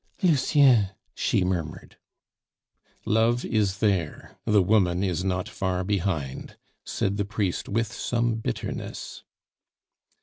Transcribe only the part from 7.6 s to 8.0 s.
with